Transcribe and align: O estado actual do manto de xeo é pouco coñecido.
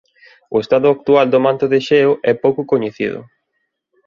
O 0.55 0.57
estado 0.63 0.87
actual 0.95 1.27
do 1.33 1.39
manto 1.45 1.65
de 1.73 1.79
xeo 1.87 2.11
é 2.31 2.33
pouco 2.43 2.61
coñecido. 2.71 3.19